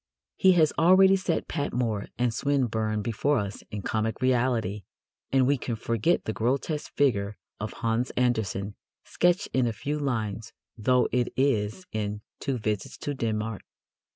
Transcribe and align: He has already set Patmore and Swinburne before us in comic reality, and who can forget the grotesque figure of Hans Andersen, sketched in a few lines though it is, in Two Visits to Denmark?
He 0.35 0.53
has 0.53 0.73
already 0.79 1.15
set 1.15 1.47
Patmore 1.47 2.07
and 2.17 2.33
Swinburne 2.33 3.03
before 3.03 3.37
us 3.37 3.61
in 3.69 3.83
comic 3.83 4.19
reality, 4.19 4.81
and 5.31 5.45
who 5.45 5.55
can 5.59 5.75
forget 5.75 6.25
the 6.25 6.33
grotesque 6.33 6.91
figure 6.95 7.37
of 7.59 7.71
Hans 7.73 8.09
Andersen, 8.17 8.73
sketched 9.03 9.49
in 9.53 9.67
a 9.67 9.73
few 9.73 9.99
lines 9.99 10.53
though 10.75 11.07
it 11.11 11.31
is, 11.37 11.85
in 11.91 12.21
Two 12.39 12.57
Visits 12.57 12.97
to 12.97 13.13
Denmark? 13.13 13.61